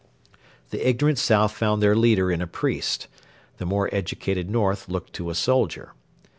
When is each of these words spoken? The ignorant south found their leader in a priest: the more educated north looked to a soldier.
The 0.71 0.89
ignorant 0.89 1.19
south 1.19 1.51
found 1.51 1.79
their 1.79 1.95
leader 1.95 2.31
in 2.31 2.41
a 2.41 2.47
priest: 2.47 3.07
the 3.57 3.67
more 3.67 3.87
educated 3.93 4.49
north 4.49 4.89
looked 4.89 5.13
to 5.13 5.29
a 5.29 5.35
soldier. 5.35 5.93